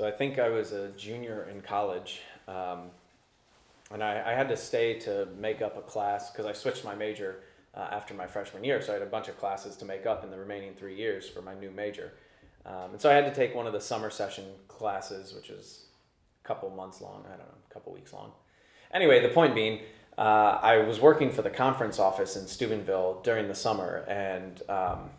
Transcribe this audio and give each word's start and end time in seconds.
So 0.00 0.08
I 0.08 0.12
think 0.12 0.38
I 0.38 0.48
was 0.48 0.72
a 0.72 0.88
junior 0.92 1.46
in 1.50 1.60
college, 1.60 2.22
um, 2.48 2.84
and 3.92 4.02
I, 4.02 4.30
I, 4.30 4.32
had 4.32 4.48
to 4.48 4.56
stay 4.56 4.98
to 5.00 5.28
make 5.38 5.60
up 5.60 5.76
a 5.76 5.82
class 5.82 6.30
because 6.30 6.46
I 6.46 6.54
switched 6.54 6.86
my 6.86 6.94
major 6.94 7.40
uh, 7.74 7.88
after 7.92 8.14
my 8.14 8.26
freshman 8.26 8.64
year. 8.64 8.80
So 8.80 8.92
I 8.92 8.94
had 8.94 9.02
a 9.02 9.10
bunch 9.10 9.28
of 9.28 9.38
classes 9.38 9.76
to 9.76 9.84
make 9.84 10.06
up 10.06 10.24
in 10.24 10.30
the 10.30 10.38
remaining 10.38 10.72
three 10.72 10.96
years 10.96 11.28
for 11.28 11.42
my 11.42 11.52
new 11.52 11.70
major. 11.70 12.14
Um, 12.64 12.92
and 12.92 13.00
so 13.02 13.10
I 13.10 13.12
had 13.12 13.26
to 13.26 13.34
take 13.34 13.54
one 13.54 13.66
of 13.66 13.74
the 13.74 13.80
summer 13.82 14.08
session 14.08 14.46
classes, 14.68 15.34
which 15.34 15.50
is 15.50 15.84
a 16.42 16.48
couple 16.48 16.70
months 16.70 17.02
long. 17.02 17.26
I 17.26 17.36
don't 17.36 17.40
know, 17.40 17.54
a 17.70 17.74
couple 17.74 17.92
weeks 17.92 18.14
long. 18.14 18.32
Anyway, 18.94 19.20
the 19.20 19.28
point 19.28 19.54
being, 19.54 19.80
uh, 20.16 20.60
I 20.62 20.78
was 20.78 20.98
working 20.98 21.30
for 21.30 21.42
the 21.42 21.50
conference 21.50 21.98
office 21.98 22.36
in 22.36 22.46
Steubenville 22.46 23.20
during 23.22 23.48
the 23.48 23.54
summer, 23.54 24.06
and 24.08 24.62
um, 24.66 25.10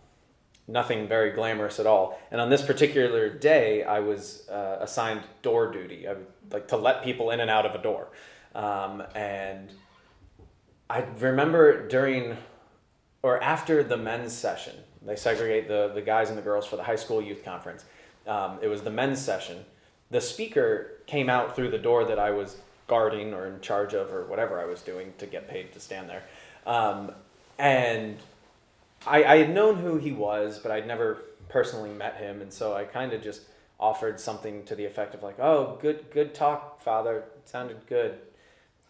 nothing 0.72 1.08
very 1.08 1.32
glamorous 1.32 1.80
at 1.80 1.86
all. 1.86 2.20
And 2.32 2.40
on 2.40 2.50
this 2.50 2.62
particular 2.62 3.30
day, 3.30 3.84
I 3.84 4.00
was 4.00 4.48
uh, 4.50 4.78
assigned 4.80 5.22
door 5.42 5.72
duty. 5.72 6.08
I 6.08 6.14
would 6.14 6.28
like 6.52 6.68
to 6.70 6.78
let 6.78 7.04
people 7.04 7.32
in 7.32 7.40
and 7.40 7.50
out 7.50 7.66
of 7.66 7.76
a 7.76 7.82
door. 7.82 8.08
Um, 8.56 9.04
and 9.16 9.72
I 10.90 11.06
remember 11.20 11.88
during 11.88 12.38
or 13.24 13.42
after 13.42 13.84
the 13.84 13.98
men's 13.98 14.34
session, 14.34 14.76
they 15.02 15.16
segregate 15.16 15.68
the, 15.68 15.92
the 15.94 16.02
guys 16.02 16.30
and 16.30 16.38
the 16.38 16.42
girls 16.42 16.66
for 16.66 16.76
the 16.76 16.84
high 16.84 16.96
school 16.96 17.22
youth 17.22 17.44
conference. 17.44 17.86
Um, 18.28 18.60
it 18.62 18.68
was 18.68 18.82
the 18.82 18.90
men's 18.90 19.20
session. 19.20 19.66
The 20.10 20.22
speaker 20.22 20.94
came 21.06 21.30
out 21.30 21.56
through 21.56 21.72
the 21.72 21.78
door 21.78 22.04
that 22.06 22.20
I 22.20 22.32
was 22.32 22.58
guarding 22.88 23.34
or 23.34 23.48
in 23.48 23.62
charge 23.62 23.94
of 23.94 24.12
or 24.12 24.26
whatever 24.26 24.60
I 24.60 24.66
was 24.66 24.82
doing 24.82 25.14
to 25.20 25.26
get 25.26 25.48
paid 25.48 25.72
to 25.74 25.80
stand 25.80 26.10
there. 26.10 26.24
Um, 26.66 27.12
and 27.58 28.18
I, 29.06 29.24
I 29.24 29.38
had 29.38 29.54
known 29.54 29.78
who 29.78 29.98
he 29.98 30.12
was, 30.12 30.60
but 30.60 30.72
I'd 30.72 30.88
never 30.88 31.24
personally 31.50 31.90
met 31.92 32.18
him, 32.18 32.42
and 32.42 32.52
so 32.52 32.74
I 32.74 32.84
kind 32.84 33.14
of 33.14 33.22
just 33.22 33.42
offered 33.80 34.20
something 34.20 34.64
to 34.66 34.76
the 34.76 34.86
effect 34.86 35.16
of 35.16 35.24
like, 35.24 35.40
"Oh, 35.40 35.78
good, 35.82 36.12
good 36.12 36.34
talk, 36.34 36.82
Father. 36.82 37.26
It 37.38 37.50
sounded 37.50 37.86
good." 37.88 38.20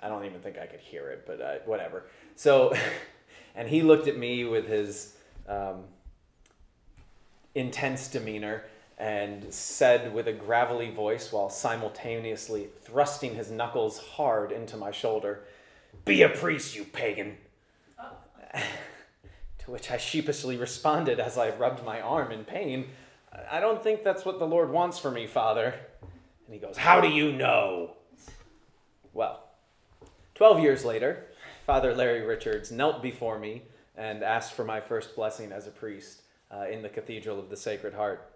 I 0.02 0.10
don't 0.10 0.26
even 0.26 0.42
think 0.42 0.58
I 0.58 0.66
could 0.66 0.80
hear 0.80 1.10
it, 1.10 1.26
but 1.28 1.42
uh, 1.42 1.56
whatever. 1.66 2.06
So, 2.36 2.74
and 3.56 3.68
he 3.68 3.82
looked 3.82 4.08
at 4.08 4.18
me 4.18 4.46
with 4.46 4.68
his 4.68 5.16
um, 5.48 5.84
intense 7.54 8.08
demeanor 8.08 8.64
and 8.98 9.52
said 9.54 10.14
with 10.14 10.28
a 10.28 10.34
gravelly 10.34 10.92
voice 10.92 11.32
while 11.32 11.50
simultaneously 11.50 12.70
thrusting 12.82 13.36
his 13.36 13.50
knuckles 13.50 14.00
hard 14.00 14.52
into 14.52 14.78
my 14.78 14.92
shoulder, 14.92 15.44
Be 16.06 16.22
a 16.22 16.30
priest, 16.30 16.76
you 16.76 16.84
pagan! 16.84 17.38
To 19.66 19.72
which 19.72 19.92
I 19.92 19.98
sheepishly 19.98 20.58
responded 20.58 21.20
as 21.20 21.38
I 21.38 21.52
rubbed 21.52 21.86
my 21.86 22.02
arm 22.02 22.32
in 22.32 22.44
pain, 22.44 22.88
I 23.50 23.60
don't 23.60 23.82
think 23.82 24.04
that's 24.04 24.26
what 24.26 24.40
the 24.40 24.48
Lord 24.48 24.72
wants 24.72 25.00
for 25.00 25.12
me, 25.12 25.28
Father. 25.28 25.76
And 26.46 26.54
he 26.54 26.60
goes, 26.60 26.78
How 26.78 27.00
do 27.00 27.08
you 27.08 27.32
know? 27.32 27.96
Well, 29.14 29.44
12 30.36 30.60
years 30.62 30.84
later, 30.84 31.28
Father 31.66 31.94
Larry 31.94 32.26
Richards 32.26 32.72
knelt 32.72 33.02
before 33.02 33.38
me 33.38 33.64
and 33.96 34.24
asked 34.24 34.54
for 34.54 34.64
my 34.64 34.82
first 34.82 35.16
blessing 35.16 35.52
as 35.52 35.68
a 35.68 35.72
priest 35.72 36.22
uh, 36.50 36.66
in 36.70 36.82
the 36.82 36.90
Cathedral 36.90 37.40
of 37.40 37.50
the 37.50 37.58
Sacred 37.58 37.94
Heart. 37.94 38.28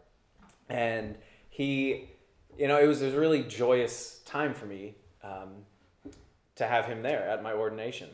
And 0.70 1.18
he, 1.50 2.10
you 2.58 2.68
know, 2.68 2.80
it 2.80 2.88
was, 2.88 3.02
it 3.02 3.06
was 3.06 3.16
a 3.16 3.20
really 3.20 3.44
joyous 3.44 4.20
time 4.26 4.54
for 4.54 4.66
me 4.66 4.96
um, 5.24 5.50
to 6.56 6.68
have 6.68 6.86
him 6.86 7.02
there 7.02 7.28
at 7.28 7.42
my 7.42 7.54
ordination. 7.54 8.10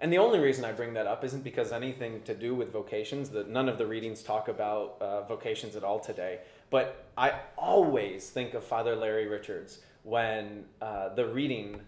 And 0.00 0.10
the 0.10 0.18
only 0.18 0.38
reason 0.38 0.64
I 0.64 0.72
bring 0.72 0.94
that 0.94 1.06
up 1.06 1.24
isn't 1.24 1.44
because 1.44 1.72
anything 1.72 2.22
to 2.22 2.34
do 2.34 2.54
with 2.54 2.72
vocations, 2.72 3.28
that 3.30 3.50
none 3.50 3.68
of 3.68 3.76
the 3.76 3.86
readings 3.86 4.22
talk 4.22 4.48
about 4.48 4.96
uh, 5.00 5.22
vocations 5.22 5.76
at 5.76 5.84
all 5.84 6.00
today. 6.00 6.38
But 6.70 7.04
I 7.18 7.34
always 7.58 8.30
think 8.30 8.54
of 8.54 8.64
Father 8.64 8.96
Larry 8.96 9.26
Richards 9.26 9.80
when 10.02 10.64
uh, 10.80 11.10
the 11.10 11.26
reading, 11.26 11.80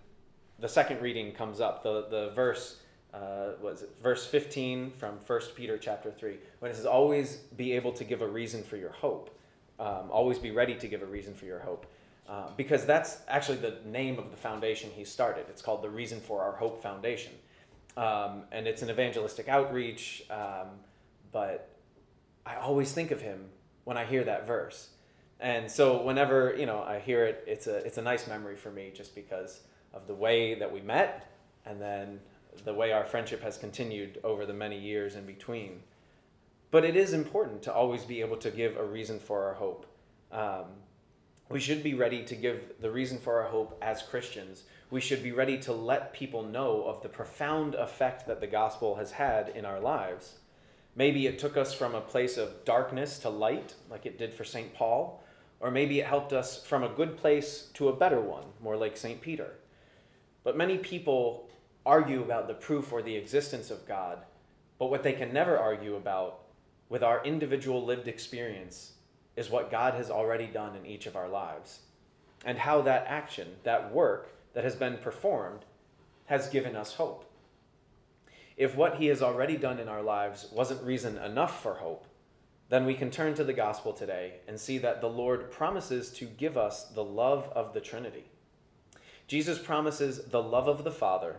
the 0.58 0.68
second 0.68 1.00
reading 1.00 1.32
comes 1.32 1.60
up, 1.60 1.82
the, 1.82 2.06
the 2.10 2.30
verse, 2.34 2.80
uh, 3.14 3.52
was 3.62 3.84
verse 4.02 4.26
15 4.26 4.90
from 4.90 5.14
1 5.26 5.40
Peter 5.56 5.78
chapter 5.78 6.10
3, 6.10 6.36
when 6.58 6.70
it 6.70 6.74
says, 6.76 6.84
always 6.84 7.36
be 7.56 7.72
able 7.72 7.92
to 7.92 8.04
give 8.04 8.20
a 8.20 8.28
reason 8.28 8.62
for 8.62 8.76
your 8.76 8.92
hope. 8.92 9.34
Um, 9.80 10.10
always 10.10 10.38
be 10.38 10.50
ready 10.50 10.74
to 10.74 10.86
give 10.86 11.00
a 11.00 11.06
reason 11.06 11.32
for 11.32 11.46
your 11.46 11.60
hope. 11.60 11.86
Uh, 12.28 12.48
because 12.58 12.84
that's 12.84 13.18
actually 13.26 13.58
the 13.58 13.76
name 13.86 14.18
of 14.18 14.30
the 14.30 14.36
foundation 14.36 14.90
he 14.94 15.04
started. 15.04 15.46
It's 15.48 15.62
called 15.62 15.82
the 15.82 15.90
Reason 15.90 16.20
for 16.20 16.42
Our 16.42 16.52
Hope 16.52 16.82
Foundation 16.82 17.32
um, 17.96 18.44
and 18.52 18.66
it's 18.66 18.82
an 18.82 18.90
evangelistic 18.90 19.48
outreach. 19.48 20.24
Um, 20.30 20.68
but 21.32 21.70
I 22.44 22.56
always 22.56 22.92
think 22.92 23.10
of 23.10 23.20
him 23.20 23.46
when 23.84 23.96
I 23.96 24.04
hear 24.04 24.24
that 24.24 24.46
verse, 24.46 24.90
and 25.40 25.70
so 25.70 26.02
whenever 26.02 26.54
you 26.56 26.66
know 26.66 26.82
I 26.82 26.98
hear 26.98 27.24
it, 27.24 27.44
it's 27.46 27.66
a 27.66 27.76
it's 27.76 27.98
a 27.98 28.02
nice 28.02 28.26
memory 28.26 28.56
for 28.56 28.70
me 28.70 28.92
just 28.94 29.14
because 29.14 29.60
of 29.92 30.06
the 30.06 30.14
way 30.14 30.54
that 30.54 30.72
we 30.72 30.80
met, 30.80 31.30
and 31.66 31.80
then 31.80 32.20
the 32.64 32.74
way 32.74 32.92
our 32.92 33.04
friendship 33.04 33.42
has 33.42 33.56
continued 33.56 34.20
over 34.24 34.46
the 34.46 34.52
many 34.52 34.78
years 34.78 35.16
in 35.16 35.24
between. 35.24 35.80
But 36.70 36.84
it 36.84 36.96
is 36.96 37.12
important 37.12 37.62
to 37.62 37.72
always 37.72 38.04
be 38.04 38.20
able 38.20 38.38
to 38.38 38.50
give 38.50 38.76
a 38.76 38.84
reason 38.84 39.18
for 39.18 39.44
our 39.44 39.54
hope. 39.54 39.86
Um, 40.30 40.64
we 41.52 41.60
should 41.60 41.82
be 41.82 41.94
ready 41.94 42.24
to 42.24 42.34
give 42.34 42.72
the 42.80 42.90
reason 42.90 43.18
for 43.18 43.40
our 43.42 43.48
hope 43.48 43.78
as 43.82 44.02
Christians 44.02 44.64
we 44.92 45.00
should 45.00 45.22
be 45.22 45.32
ready 45.32 45.56
to 45.56 45.72
let 45.72 46.12
people 46.12 46.42
know 46.42 46.84
of 46.84 47.00
the 47.02 47.08
profound 47.08 47.74
effect 47.74 48.26
that 48.26 48.42
the 48.42 48.46
gospel 48.46 48.96
has 48.96 49.12
had 49.12 49.48
in 49.48 49.64
our 49.64 49.80
lives. 49.80 50.34
Maybe 50.94 51.26
it 51.26 51.38
took 51.38 51.56
us 51.56 51.72
from 51.72 51.94
a 51.94 52.02
place 52.02 52.36
of 52.36 52.66
darkness 52.66 53.18
to 53.20 53.30
light, 53.30 53.74
like 53.90 54.04
it 54.04 54.18
did 54.18 54.34
for 54.34 54.44
St. 54.44 54.74
Paul, 54.74 55.24
or 55.60 55.70
maybe 55.70 55.98
it 55.98 56.06
helped 56.06 56.34
us 56.34 56.62
from 56.62 56.82
a 56.82 56.90
good 56.90 57.16
place 57.16 57.70
to 57.72 57.88
a 57.88 57.96
better 57.96 58.20
one, 58.20 58.44
more 58.62 58.76
like 58.76 58.98
St. 58.98 59.22
Peter. 59.22 59.54
But 60.44 60.58
many 60.58 60.76
people 60.76 61.48
argue 61.86 62.20
about 62.20 62.46
the 62.46 62.52
proof 62.52 62.92
or 62.92 63.00
the 63.00 63.16
existence 63.16 63.70
of 63.70 63.88
God, 63.88 64.18
but 64.78 64.90
what 64.90 65.02
they 65.02 65.14
can 65.14 65.32
never 65.32 65.58
argue 65.58 65.96
about 65.96 66.40
with 66.90 67.02
our 67.02 67.24
individual 67.24 67.82
lived 67.82 68.08
experience 68.08 68.92
is 69.36 69.50
what 69.50 69.70
God 69.70 69.94
has 69.94 70.10
already 70.10 70.46
done 70.46 70.76
in 70.76 70.86
each 70.86 71.06
of 71.06 71.16
our 71.16 71.28
lives, 71.28 71.80
and 72.44 72.58
how 72.58 72.82
that 72.82 73.06
action, 73.08 73.48
that 73.64 73.92
work, 73.92 74.28
that 74.54 74.64
has 74.64 74.76
been 74.76 74.98
performed 74.98 75.64
has 76.26 76.48
given 76.48 76.76
us 76.76 76.94
hope. 76.94 77.24
If 78.56 78.76
what 78.76 78.96
he 78.96 79.06
has 79.06 79.22
already 79.22 79.56
done 79.56 79.78
in 79.78 79.88
our 79.88 80.02
lives 80.02 80.48
wasn't 80.52 80.82
reason 80.82 81.16
enough 81.18 81.62
for 81.62 81.74
hope, 81.74 82.06
then 82.68 82.86
we 82.86 82.94
can 82.94 83.10
turn 83.10 83.34
to 83.34 83.44
the 83.44 83.52
gospel 83.52 83.92
today 83.92 84.34
and 84.46 84.58
see 84.58 84.78
that 84.78 85.00
the 85.00 85.08
Lord 85.08 85.50
promises 85.50 86.10
to 86.12 86.24
give 86.24 86.56
us 86.56 86.84
the 86.84 87.04
love 87.04 87.50
of 87.54 87.74
the 87.74 87.80
Trinity. 87.80 88.24
Jesus 89.26 89.58
promises 89.58 90.24
the 90.24 90.42
love 90.42 90.68
of 90.68 90.84
the 90.84 90.90
Father, 90.90 91.36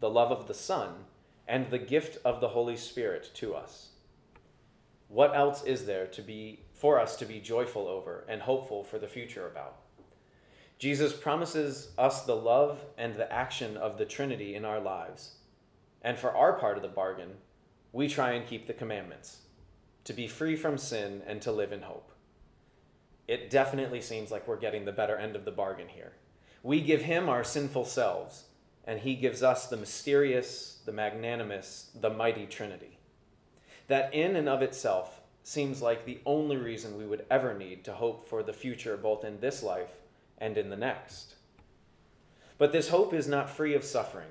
the 0.00 0.10
love 0.10 0.30
of 0.30 0.46
the 0.48 0.54
Son, 0.54 1.04
and 1.48 1.70
the 1.70 1.78
gift 1.78 2.18
of 2.24 2.40
the 2.40 2.48
Holy 2.48 2.76
Spirit 2.76 3.30
to 3.34 3.54
us. 3.54 3.90
What 5.08 5.36
else 5.36 5.62
is 5.64 5.86
there 5.86 6.06
to 6.08 6.22
be 6.22 6.60
for 6.74 7.00
us 7.00 7.16
to 7.16 7.24
be 7.24 7.40
joyful 7.40 7.86
over 7.86 8.24
and 8.28 8.42
hopeful 8.42 8.82
for 8.82 8.98
the 8.98 9.08
future 9.08 9.46
about? 9.46 9.76
Jesus 10.78 11.12
promises 11.14 11.88
us 11.96 12.24
the 12.24 12.36
love 12.36 12.80
and 12.98 13.14
the 13.14 13.32
action 13.32 13.76
of 13.76 13.96
the 13.96 14.04
Trinity 14.04 14.54
in 14.54 14.64
our 14.64 14.80
lives. 14.80 15.36
And 16.02 16.18
for 16.18 16.30
our 16.32 16.52
part 16.52 16.76
of 16.76 16.82
the 16.82 16.88
bargain, 16.88 17.36
we 17.92 18.08
try 18.08 18.32
and 18.32 18.46
keep 18.46 18.66
the 18.66 18.74
commandments 18.74 19.38
to 20.04 20.12
be 20.12 20.28
free 20.28 20.54
from 20.54 20.76
sin 20.76 21.22
and 21.26 21.40
to 21.42 21.50
live 21.50 21.72
in 21.72 21.82
hope. 21.82 22.12
It 23.26 23.50
definitely 23.50 24.00
seems 24.00 24.30
like 24.30 24.46
we're 24.46 24.56
getting 24.56 24.84
the 24.84 24.92
better 24.92 25.16
end 25.16 25.34
of 25.34 25.44
the 25.44 25.50
bargain 25.50 25.88
here. 25.88 26.12
We 26.62 26.80
give 26.80 27.02
him 27.02 27.28
our 27.28 27.42
sinful 27.42 27.86
selves, 27.86 28.44
and 28.84 29.00
he 29.00 29.14
gives 29.14 29.42
us 29.42 29.66
the 29.66 29.76
mysterious, 29.76 30.80
the 30.84 30.92
magnanimous, 30.92 31.90
the 31.98 32.10
mighty 32.10 32.46
Trinity. 32.46 32.95
That 33.88 34.12
in 34.12 34.36
and 34.36 34.48
of 34.48 34.62
itself 34.62 35.20
seems 35.42 35.80
like 35.80 36.04
the 36.04 36.20
only 36.26 36.56
reason 36.56 36.98
we 36.98 37.06
would 37.06 37.24
ever 37.30 37.54
need 37.54 37.84
to 37.84 37.92
hope 37.92 38.28
for 38.28 38.42
the 38.42 38.52
future, 38.52 38.96
both 38.96 39.24
in 39.24 39.40
this 39.40 39.62
life 39.62 39.92
and 40.38 40.58
in 40.58 40.70
the 40.70 40.76
next. 40.76 41.34
But 42.58 42.72
this 42.72 42.88
hope 42.88 43.14
is 43.14 43.28
not 43.28 43.50
free 43.50 43.74
of 43.74 43.84
suffering. 43.84 44.28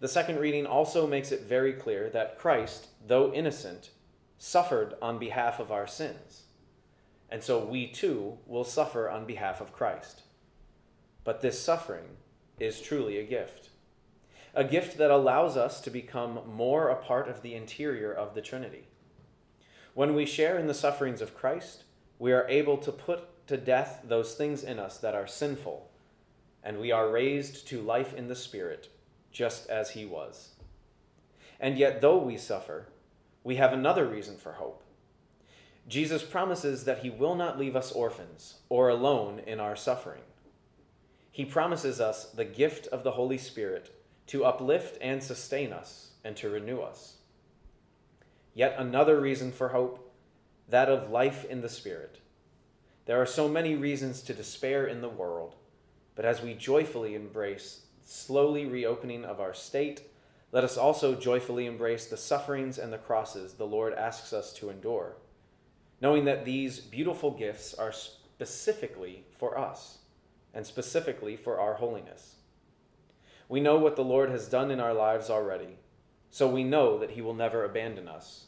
The 0.00 0.08
second 0.08 0.38
reading 0.38 0.64
also 0.64 1.06
makes 1.06 1.32
it 1.32 1.42
very 1.42 1.72
clear 1.72 2.08
that 2.10 2.38
Christ, 2.38 2.88
though 3.04 3.32
innocent, 3.32 3.90
suffered 4.38 4.94
on 5.02 5.18
behalf 5.18 5.58
of 5.58 5.72
our 5.72 5.88
sins. 5.88 6.44
And 7.28 7.42
so 7.42 7.58
we 7.58 7.88
too 7.88 8.38
will 8.46 8.64
suffer 8.64 9.10
on 9.10 9.26
behalf 9.26 9.60
of 9.60 9.72
Christ. 9.72 10.22
But 11.24 11.40
this 11.40 11.60
suffering 11.60 12.16
is 12.60 12.80
truly 12.80 13.18
a 13.18 13.24
gift. 13.24 13.70
A 14.58 14.64
gift 14.64 14.98
that 14.98 15.12
allows 15.12 15.56
us 15.56 15.80
to 15.82 15.88
become 15.88 16.40
more 16.44 16.88
a 16.88 16.96
part 16.96 17.28
of 17.28 17.42
the 17.42 17.54
interior 17.54 18.12
of 18.12 18.34
the 18.34 18.40
Trinity. 18.40 18.88
When 19.94 20.16
we 20.16 20.26
share 20.26 20.58
in 20.58 20.66
the 20.66 20.74
sufferings 20.74 21.22
of 21.22 21.36
Christ, 21.36 21.84
we 22.18 22.32
are 22.32 22.44
able 22.48 22.76
to 22.78 22.90
put 22.90 23.46
to 23.46 23.56
death 23.56 24.00
those 24.02 24.34
things 24.34 24.64
in 24.64 24.80
us 24.80 24.98
that 24.98 25.14
are 25.14 25.28
sinful, 25.28 25.88
and 26.64 26.80
we 26.80 26.90
are 26.90 27.08
raised 27.08 27.68
to 27.68 27.80
life 27.80 28.12
in 28.12 28.26
the 28.26 28.34
Spirit, 28.34 28.88
just 29.30 29.70
as 29.70 29.90
He 29.90 30.04
was. 30.04 30.56
And 31.60 31.78
yet, 31.78 32.00
though 32.00 32.18
we 32.18 32.36
suffer, 32.36 32.88
we 33.44 33.54
have 33.54 33.72
another 33.72 34.08
reason 34.08 34.38
for 34.38 34.54
hope. 34.54 34.82
Jesus 35.86 36.24
promises 36.24 36.82
that 36.82 37.02
he 37.02 37.10
will 37.10 37.36
not 37.36 37.60
leave 37.60 37.76
us 37.76 37.92
orphans 37.92 38.54
or 38.68 38.88
alone 38.88 39.40
in 39.46 39.60
our 39.60 39.76
suffering. 39.76 40.22
He 41.30 41.44
promises 41.44 42.00
us 42.00 42.24
the 42.24 42.44
gift 42.44 42.88
of 42.88 43.04
the 43.04 43.12
Holy 43.12 43.38
Spirit 43.38 43.94
to 44.28 44.44
uplift 44.44 44.96
and 45.00 45.22
sustain 45.22 45.72
us 45.72 46.12
and 46.24 46.36
to 46.36 46.48
renew 46.48 46.80
us. 46.80 47.16
Yet 48.54 48.74
another 48.78 49.20
reason 49.20 49.52
for 49.52 49.68
hope, 49.68 50.12
that 50.68 50.88
of 50.88 51.10
life 51.10 51.44
in 51.44 51.62
the 51.62 51.68
Spirit. 51.68 52.20
There 53.06 53.20
are 53.20 53.26
so 53.26 53.48
many 53.48 53.74
reasons 53.74 54.20
to 54.22 54.34
despair 54.34 54.86
in 54.86 55.00
the 55.00 55.08
world, 55.08 55.54
but 56.14 56.24
as 56.24 56.42
we 56.42 56.54
joyfully 56.54 57.14
embrace 57.14 57.86
slowly 58.04 58.66
reopening 58.66 59.24
of 59.24 59.40
our 59.40 59.54
state, 59.54 60.02
let 60.50 60.64
us 60.64 60.76
also 60.76 61.14
joyfully 61.14 61.66
embrace 61.66 62.06
the 62.06 62.16
sufferings 62.16 62.78
and 62.78 62.92
the 62.92 62.98
crosses 62.98 63.54
the 63.54 63.66
Lord 63.66 63.94
asks 63.94 64.32
us 64.32 64.52
to 64.54 64.70
endure, 64.70 65.16
knowing 66.00 66.24
that 66.24 66.44
these 66.44 66.80
beautiful 66.80 67.30
gifts 67.30 67.74
are 67.74 67.92
specifically 67.92 69.24
for 69.30 69.58
us 69.58 69.98
and 70.52 70.66
specifically 70.66 71.36
for 71.36 71.60
our 71.60 71.74
holiness. 71.74 72.36
We 73.48 73.60
know 73.60 73.78
what 73.78 73.96
the 73.96 74.04
Lord 74.04 74.30
has 74.30 74.48
done 74.48 74.70
in 74.70 74.78
our 74.78 74.92
lives 74.92 75.30
already, 75.30 75.78
so 76.30 76.46
we 76.46 76.64
know 76.64 76.98
that 76.98 77.12
He 77.12 77.22
will 77.22 77.34
never 77.34 77.64
abandon 77.64 78.06
us. 78.06 78.46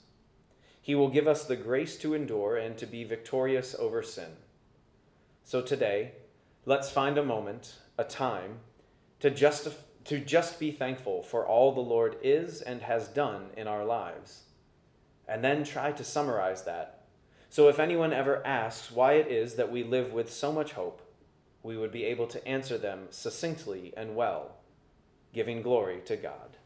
He 0.82 0.94
will 0.94 1.08
give 1.08 1.26
us 1.26 1.44
the 1.44 1.56
grace 1.56 1.96
to 1.98 2.14
endure 2.14 2.56
and 2.56 2.76
to 2.78 2.86
be 2.86 3.04
victorious 3.04 3.74
over 3.78 4.02
sin. 4.02 4.32
So 5.42 5.62
today, 5.62 6.12
let's 6.66 6.90
find 6.90 7.16
a 7.16 7.24
moment, 7.24 7.76
a 7.98 8.04
time, 8.04 8.58
to, 9.20 9.30
justif- 9.30 9.84
to 10.04 10.18
just 10.18 10.58
be 10.58 10.70
thankful 10.70 11.22
for 11.22 11.46
all 11.46 11.72
the 11.72 11.80
Lord 11.80 12.16
is 12.22 12.60
and 12.60 12.82
has 12.82 13.08
done 13.08 13.50
in 13.56 13.66
our 13.66 13.84
lives. 13.84 14.44
And 15.26 15.42
then 15.44 15.64
try 15.64 15.92
to 15.92 16.04
summarize 16.04 16.64
that. 16.64 17.04
So 17.48 17.68
if 17.68 17.78
anyone 17.78 18.12
ever 18.12 18.46
asks 18.46 18.90
why 18.92 19.14
it 19.14 19.28
is 19.28 19.54
that 19.54 19.72
we 19.72 19.82
live 19.82 20.12
with 20.12 20.32
so 20.32 20.52
much 20.52 20.72
hope, 20.72 21.02
we 21.62 21.76
would 21.76 21.92
be 21.92 22.04
able 22.04 22.26
to 22.28 22.46
answer 22.46 22.78
them 22.78 23.08
succinctly 23.10 23.92
and 23.96 24.14
well, 24.14 24.59
giving 25.32 25.62
glory 25.62 26.00
to 26.06 26.16
God. 26.16 26.56